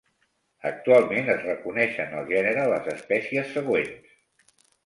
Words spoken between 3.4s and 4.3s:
següents.